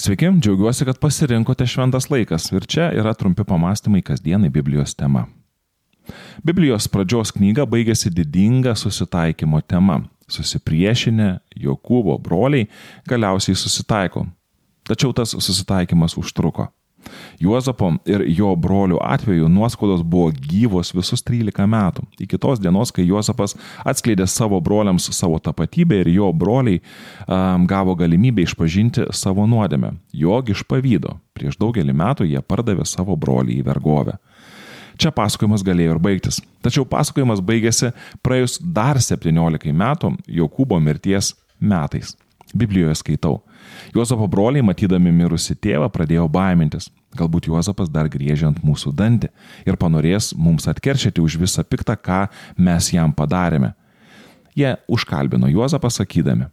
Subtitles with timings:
[0.00, 5.26] Sveiki, džiaugiuosi, kad pasirinkote šventas laikas ir čia yra trumpi pamastymai kasdienai Biblijos tema.
[6.40, 9.98] Biblijos pradžios knyga baigėsi didinga susitaikymo tema.
[10.24, 11.28] Susipriešinę
[11.66, 12.70] Jokūbo broliai
[13.12, 14.24] galiausiai susitaiko.
[14.88, 16.70] Tačiau tas susitaikymas užtruko.
[17.40, 22.04] Juozapo ir jo brolių atveju nuoskaudos buvo gyvos visus 13 metų.
[22.20, 23.56] Iki tos dienos, kai Juozapas
[23.88, 29.94] atskleidė savo broliams savo tapatybę ir jo broliai um, gavo galimybę išpažinti savo nuodėmę.
[30.12, 31.16] Jog iš pavydo.
[31.36, 34.18] Prieš daugelį metų jie pardavė savo brolį į vergovę.
[35.00, 36.42] Čia pasakojimas galėjo ir baigtis.
[36.60, 42.12] Tačiau pasakojimas baigėsi praėjus dar 17 metų Jokūbo mirties metais.
[42.52, 43.38] Biblijoje skaitau.
[43.94, 46.90] Juozapo broliai, matydami mirusi tėvą, pradėjo baimintis.
[47.18, 49.30] Galbūt Juozapas dar griežia ant mūsų dantį
[49.66, 53.74] ir panorės mums atkeršyti už visą piktą, ką mes jam padarėme.
[54.54, 56.48] Jie užkalbino Juozapą sakydami,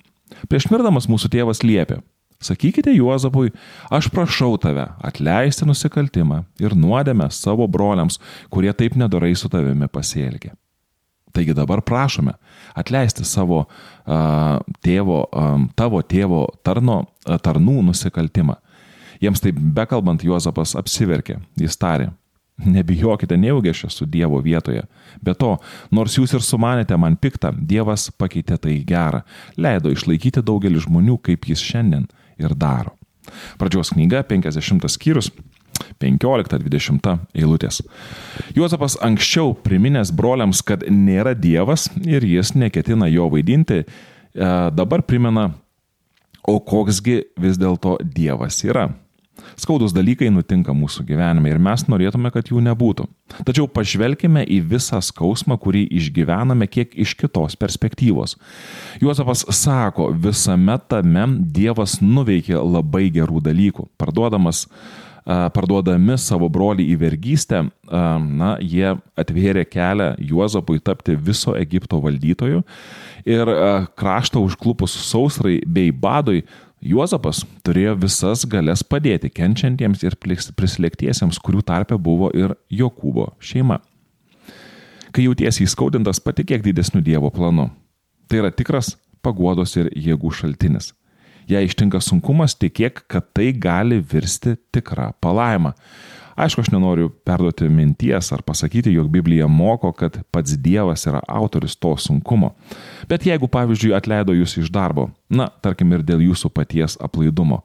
[0.50, 2.00] prieš mirdamas mūsų tėvas liepė,
[2.42, 3.52] sakykite Juozapui,
[3.94, 8.22] aš prašau tave atleisti nusikaltimą ir nuodėmę savo broliams,
[8.54, 10.54] kurie taip nedorai su tavimi pasielgė.
[11.38, 12.34] Taigi dabar prašome
[12.78, 18.58] atleisti savo uh, tėvo, um, tavo tėvo tarno, uh, tarnų nusikaltimą.
[19.22, 22.10] Jiems taip bekalbant Juozapas apsiverkė, jis tarė,
[22.66, 24.84] nebijokite, nejaugi aš esu Dievo vietoje.
[25.22, 25.56] Be to,
[25.94, 29.24] nors jūs ir sumanėte man piktą, Dievas pakeitė tai gerą,
[29.58, 32.08] leido išlaikyti daugelį žmonių, kaip jis šiandien
[32.42, 32.96] ir daro.
[33.60, 35.30] Pradžios knyga 50 skyrius
[36.02, 37.82] 15-20 eilutės.
[38.58, 45.52] Juozapas anksčiau priminęs broliams, kad nėra Dievas ir jis neketina jo vaidinti, e, dabar primena,
[46.48, 48.90] o koksgi vis dėlto Dievas yra.
[49.58, 53.08] Skaudus dalykai nutinka mūsų gyvenime ir mes norėtume, kad jų nebūtų.
[53.48, 58.36] Tačiau pažvelkime į visą skausmą, kurį išgyvename kiek iš kitos perspektyvos.
[59.02, 64.66] Juozapas sako, visame tame Dievas nuveikė labai gerų dalykų, parduodamas
[65.28, 72.64] parduodami savo brolį į vergystę, na, jie atvėrė kelią Juozapui tapti viso Egipto valdytoju
[73.28, 73.52] ir
[74.00, 76.46] kraštą užklupus sausrai bei badui,
[76.78, 83.80] Juozapas turėjo visas galės padėti kenčiantiems ir prislėgtiesiems, kurių tarpe buvo ir Jokūbo šeima.
[85.12, 87.72] Kai jautiesi įskaudintas, patikėk didesnių Dievo planu.
[88.30, 88.94] Tai yra tikras
[89.26, 90.94] paguodos ir jėgų šaltinis
[91.48, 95.74] jei ištinka sunkumas, tikėk, kad tai gali virsti tikrą palaimą.
[96.38, 101.74] Aišku, aš nenoriu perduoti minties ar pasakyti, jog Biblija moko, kad pats Dievas yra autoris
[101.82, 102.52] to sunkumo.
[103.10, 107.64] Bet jeigu, pavyzdžiui, atleido jūs iš darbo, na, tarkim ir dėl jūsų paties aplaidumo,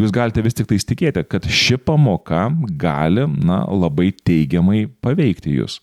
[0.00, 2.46] jūs galite vis tik tai tikėti, kad ši pamoka
[2.80, 5.82] gali, na, labai teigiamai paveikti jūs.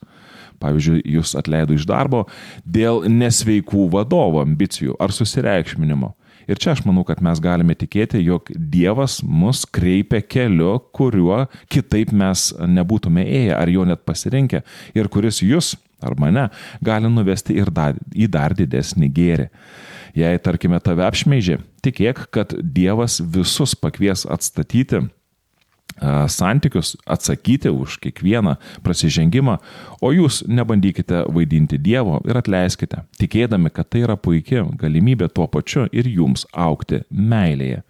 [0.62, 2.24] Pavyzdžiui, jūs atleido iš darbo
[2.66, 6.16] dėl nesveikų vadovo ambicijų ar susireikšminimo.
[6.52, 12.12] Ir čia aš manau, kad mes galime tikėti, jog Dievas mus kreipia keliu, kuriuo kitaip
[12.12, 14.60] mes nebūtume ėję ar jo net pasirinkę
[14.98, 16.50] ir kuris jūs ar mane
[16.84, 19.48] gali nuvesti ir dar, į dar didesnį gėrį.
[20.18, 25.06] Jei, tarkime, tave apšmeižė, tikėk, kad Dievas visus pakvies atstatyti
[26.28, 29.58] santykius, atsakyti už kiekvieną prasižengimą,
[30.02, 35.88] o jūs nebandykite vaidinti Dievo ir atleiskite, tikėdami, kad tai yra puikia galimybė tuo pačiu
[35.92, 37.84] ir jums aukti meilėje.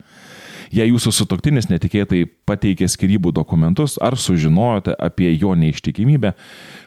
[0.71, 6.31] Jei jūsų sutoktinis netikėtai pateikė skirybų dokumentus ar sužinojote apie jo neištikimybę,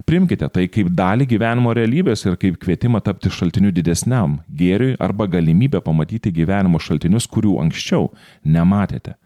[0.08, 5.84] primkite tai kaip dalį gyvenimo realybės ir kaip kvietimą tapti šaltiniu didesniam gėriui arba galimybę
[5.84, 8.08] pamatyti gyvenimo šaltinius, kurių anksčiau
[8.48, 9.18] nematėte.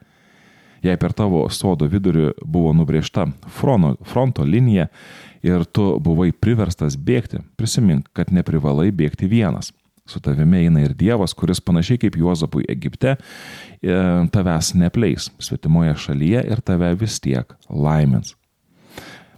[0.84, 4.88] Jei per tavo sodo vidurį buvo nubriežta fronto, fronto linija
[5.42, 9.72] ir tu buvai priverstas bėgti, prisimink, kad neprivalai bėgti vienas.
[10.08, 13.18] Su tavimi eina ir Dievas, kuris panašiai kaip Juozapui Egipte e,
[14.32, 18.32] tavęs nepleis svetimoje šalyje ir tave vis tiek laimins.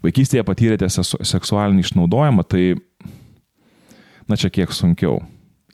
[0.05, 2.62] Vaikystėje patyrėte seksualinį išnaudojimą, tai
[4.31, 5.19] na čia kiek sunkiau.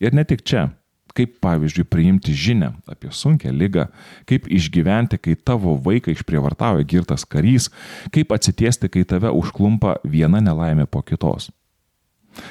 [0.01, 0.71] Ir ne tik čia
[1.17, 3.87] kaip pavyzdžiui priimti žinę apie sunkę lygą,
[4.29, 7.71] kaip išgyventi, kai tavo vaiką išprievartauja girtas karys,
[8.15, 11.51] kaip atsitiesti, kai tave užklumpa viena nelaimė po kitos.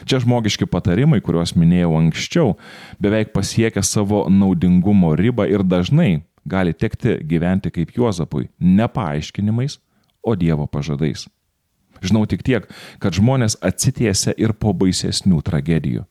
[0.09, 2.55] Čia žmogiški patarimai, kuriuos minėjau anksčiau,
[3.01, 9.79] beveik pasiekia savo naudingumo ribą ir dažnai gali tekti gyventi kaip Juozapui, ne paaiškinimais,
[10.25, 11.27] o Dievo pažadais.
[12.01, 12.65] Žinau tik tiek,
[12.99, 16.05] kad žmonės atsitiesia ir po baisesnių tragedijų.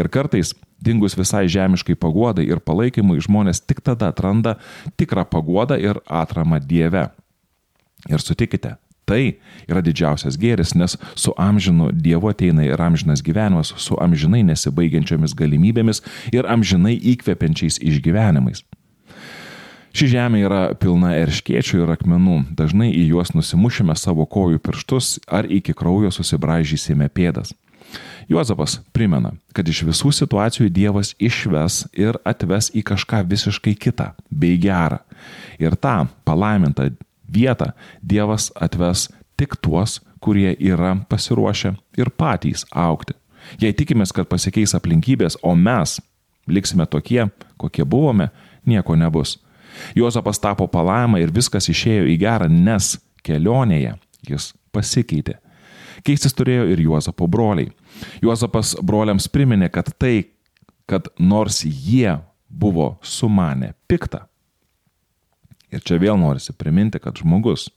[0.00, 4.56] Ir kartais dingus visai žemiškai paguodai ir palaikymui, žmonės tik tada atranda
[5.00, 7.08] tikrą paguodą ir atramą Dieve.
[8.08, 9.36] Ir sutikite, tai
[9.68, 16.04] yra didžiausias gėris, nes su amžinu Dievu ateina ir amžinas gyvenimas, su amžinai nesibaigiančiomis galimybėmis
[16.32, 18.64] ir amžinai įkvepiančiais išgyvenimais.
[19.90, 25.48] Ši žemė yra pilna erškėčių ir akmenų, dažnai į juos nusimušime savo kojų pirštus ar
[25.50, 27.50] iki kraujo susibražysime pėdas.
[28.30, 34.58] Juozapas primena, kad iš visų situacijų Dievas išves ir atves į kažką visiškai kitą bei
[34.60, 35.00] gerą.
[35.58, 36.92] Ir tą palaimintą
[37.26, 37.72] vietą
[38.02, 43.16] Dievas atves tik tuos, kurie yra pasiruošę ir patys aukti.
[43.58, 45.98] Jei tikimės, kad pasikeis aplinkybės, o mes
[46.46, 47.24] liksime tokie,
[47.56, 48.28] kokie buvome,
[48.66, 49.38] nieko nebus.
[49.96, 53.96] Juozapas tapo palaimą ir viskas išėjo į gerą, nes kelionėje
[54.28, 55.38] jis pasikeitė.
[56.04, 57.70] Keistis turėjo ir Juozapo broliai.
[58.24, 60.30] Juozapas broliams priminė, kad tai,
[60.90, 62.18] kad nors jie
[62.50, 64.24] buvo sumanę piktą.
[65.70, 67.68] Ir čia vėl norisi priminti, kad žmogus,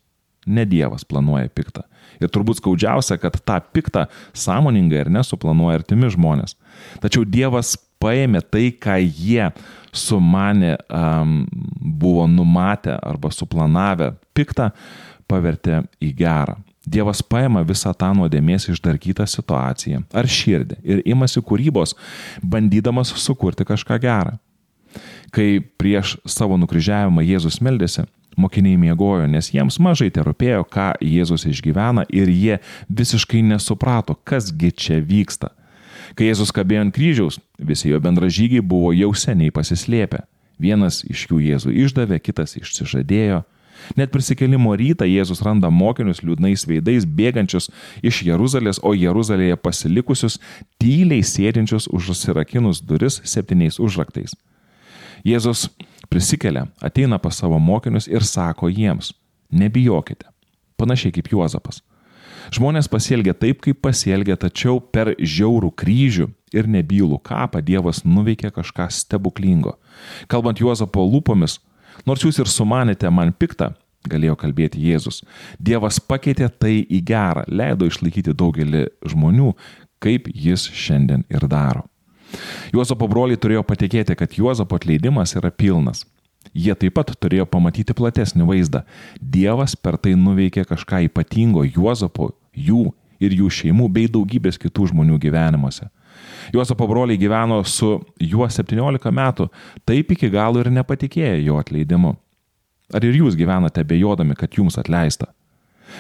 [0.50, 1.86] ne Dievas planuoja piktą.
[2.22, 6.58] Ir turbūt skaudžiausia, kad tą piktą sąmoningai ir nesuplanuoja artimi žmonės.
[7.04, 9.50] Tačiau Dievas paėmė tai, ką jie
[9.94, 11.44] sumanė, um,
[11.80, 14.72] buvo numatę arba suplanavę piktą,
[15.30, 16.58] pavertė į gerą.
[16.84, 21.96] Dievas paima visą tą nuodėmės išdarkytą situaciją ar širdį ir imasi kūrybos,
[22.44, 24.36] bandydamas sukurti kažką gerą.
[25.34, 28.04] Kai prieš savo nukryžiavimą Jėzus meldėsi,
[28.38, 32.60] mokiniai miegojo, nes jiems mažai te rūpėjo, ką Jėzus išgyvena ir jie
[32.90, 35.54] visiškai nesuprato, kasgi čia vyksta.
[36.14, 40.26] Kai Jėzus kabėjo ant kryžiaus, visi jo bendražygiai buvo jau seniai pasislėpę.
[40.62, 43.42] Vienas iš jų Jėzų išdavė, kitas išsižadėjo.
[44.00, 47.70] Net prisikelimo rytą Jėzus randa mokinius liūdnais veidais bėgančius
[48.06, 50.40] iš Jeruzalės, o Jeruzalėje pasilikusius
[50.82, 54.36] tyliai sėdinčius už užsirakinus duris septyniais užraktais.
[55.24, 55.70] Jėzus
[56.12, 59.14] prisikelia, ateina pas savo mokinius ir sako jiems,
[59.52, 60.28] nebijokite.
[60.78, 61.82] Panašiai kaip Juozapas.
[62.52, 68.90] Žmonės pasielgia taip, kaip pasielgia, tačiau per žiaurų kryžių ir nebylų kapą Dievas nuveikė kažką
[68.92, 69.78] stebuklingo.
[70.28, 71.62] Kalbant Juozapo lūpomis,
[72.06, 73.74] nors jūs ir sumanėte man piktą,
[74.10, 75.22] galėjo kalbėti Jėzus,
[75.60, 79.54] Dievas pakeitė tai į gerą, leido išlaikyti daugelį žmonių,
[80.04, 81.86] kaip jis šiandien ir daro.
[82.74, 86.04] Juozapo broliai turėjo patikėti, kad Juozapo atleidimas yra pilnas.
[86.54, 88.84] Jie taip pat turėjo pamatyti platesnį vaizdą.
[89.22, 92.90] Dievas per tai nuveikė kažką ypatingo Juozapo, jų
[93.24, 95.88] ir jų šeimų bei daugybės kitų žmonių gyvenimuose.
[96.54, 99.48] Juozapo broliai gyveno su juo 17 metų,
[99.86, 102.16] taip iki galo ir nepatikėjo jo atleidimu.
[102.94, 105.32] Ar ir jūs gyvenate bejodami, kad jums atleista?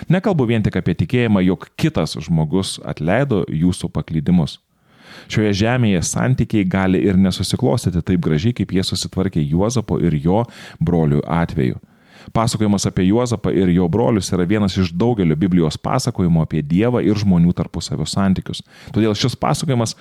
[0.10, 4.60] Nekalbu vien tik apie tikėjimą, jog kitas žmogus atleido jūsų paklydimus.
[5.30, 10.44] Šioje žemėje santykiai gali ir nesusiklostyti taip gražiai, kaip jie susitvarkė Juozapo ir jo
[10.82, 11.80] brolių atveju.
[12.34, 17.20] Pasakojimas apie Juozapą ir jo brolius yra vienas iš daugelio Biblijos pasakojimų apie Dievą ir
[17.20, 18.64] žmonių tarpusavio santykius.
[18.96, 19.96] Todėl šis pasakojimas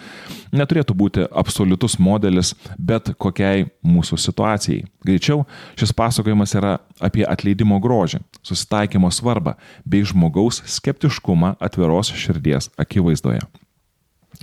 [0.55, 4.85] neturėtų būti absoliutus modelis bet kokiai mūsų situacijai.
[5.03, 5.43] Greičiau,
[5.81, 13.43] šis pasakojimas yra apie atleidimo grožį, susitaikymo svarbą bei žmogaus skeptiškumą atviros širdies akivaizdoje.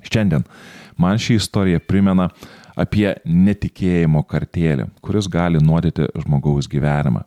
[0.03, 0.43] Šiandien
[0.97, 2.29] man ši istorija primena
[2.79, 7.25] apie netikėjimo kartėlį, kuris gali nuodyti žmogaus gyvenimą.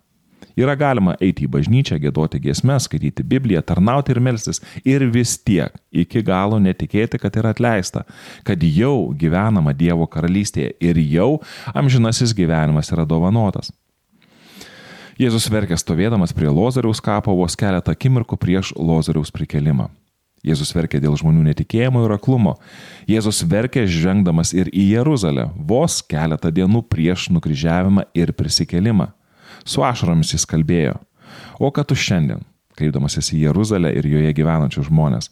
[0.58, 5.74] Yra galima eiti į bažnyčią, gėdoti giesmes, skaityti Bibliją, tarnauti ir melstis ir vis tiek
[5.92, 8.04] iki galo netikėti, kad yra atleista,
[8.44, 11.30] kad jau gyvenama Dievo karalystėje ir jau
[11.74, 13.72] amžinasis gyvenimas yra dovanotas.
[15.20, 19.90] Jėzus verkė stovėdamas prie Lozoriaus kapo vos keletą akimirkų prieš Lozoriaus prikelimą.
[20.42, 22.56] Jėzus verkė dėl žmonių netikėjimo ir aklumo.
[23.06, 29.12] Jėzus verkė žengdamas ir į Jeruzalę vos keletą dienų prieš nukryžiavimą ir prisikelimą.
[29.64, 30.96] Su ašaromis jis kalbėjo.
[31.60, 32.42] O kad tu šiandien,
[32.78, 35.30] kreipdamasis į Jeruzalę ir joje gyvenančius žmonės,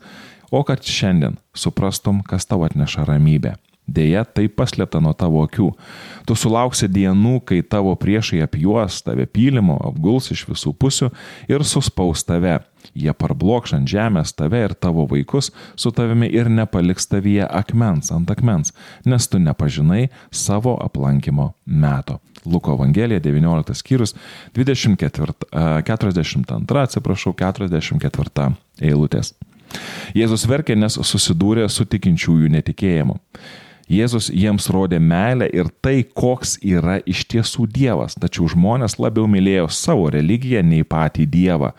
[0.50, 3.56] o kad šiandien suprastum, kas tau atneša ramybę.
[3.90, 5.70] Deja, tai paslėpta nuo tavo akių.
[6.28, 11.11] Tu sulauksi dienų, kai tavo priešai apjuos tave pylimo, apguls iš visų pusių
[11.50, 12.61] ir suspaus tave.
[12.94, 18.30] Jie parblokš ant žemės tave ir tavo vaikus su tavimi ir nepaliks tavyje akmens ant
[18.30, 18.73] akmens,
[19.04, 22.20] nes tu nepažinai savo aplankimo meto.
[22.47, 24.14] Luko Evangelija 19 skyrius
[24.56, 25.35] 24,
[25.85, 29.35] 42, atsiprašau, 44 eilutės.
[30.16, 33.18] Jėzus verkė, nes susidūrė su tikinčiųjų netikėjimu.
[33.90, 39.66] Jėzus jiems rodė meilę ir tai, koks yra iš tiesų Dievas, tačiau žmonės labiau mylėjo
[39.75, 41.73] savo religiją nei patį Dievą.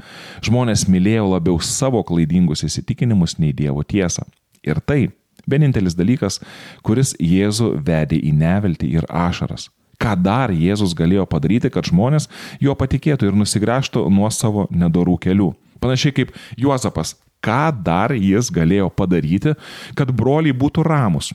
[0.43, 4.25] Žmonės mylėjo labiau savo klaidingus įsitikinimus nei Dievo tiesą.
[4.59, 5.13] Ir tai
[5.47, 6.41] vienintelis dalykas,
[6.83, 9.69] kuris Jėzų vedė į neviltį ir ašaras.
[10.01, 12.27] Ką dar Jėzus galėjo padaryti, kad žmonės
[12.59, 15.53] jo patikėtų ir nusigręžtų nuo savo nedorų kelių.
[15.79, 19.55] Panašiai kaip Juozapas, ką dar jis galėjo padaryti,
[19.95, 21.31] kad broliai būtų ramus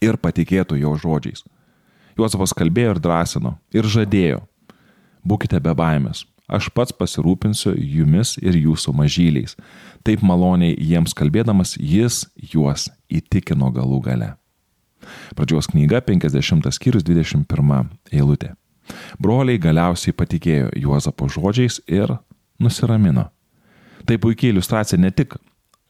[0.00, 1.44] ir patikėtų jo žodžiais.
[2.18, 4.42] Juozapas kalbėjo ir drąsino, ir žadėjo.
[5.24, 6.26] būkite be baimės.
[6.48, 9.56] Aš pats pasirūpinsiu jumis ir jūsų mažyliais.
[10.04, 14.34] Taip maloniai jiems kalbėdamas jis juos įtikino galų gale.
[15.34, 18.52] Pradžios knyga 50 skyrius 21 eilutė.
[19.18, 22.12] Broliai galiausiai patikėjo Juozapo žodžiais ir
[22.60, 23.30] nusiramino.
[24.04, 25.38] Tai puikiai iliustracija ne tik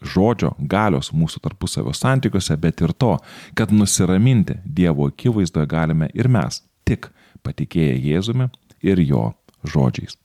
[0.04, 3.16] žodžio galios mūsų tarpusavio santykiuose, bet ir to,
[3.58, 7.10] kad nusiraminti Dievo akivaizdoje galime ir mes, tik
[7.44, 8.50] patikėję Jėzumi
[8.84, 9.30] ir jo
[9.64, 10.18] žodžiais.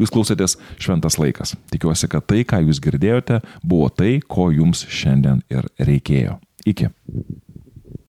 [0.00, 1.54] Jūs klausėtės šventas laikas.
[1.72, 6.38] Tikiuosi, kad tai, ką jūs girdėjote, buvo tai, ko jums šiandien ir reikėjo.
[6.70, 6.88] Iki.